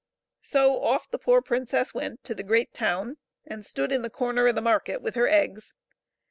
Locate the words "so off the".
0.41-1.19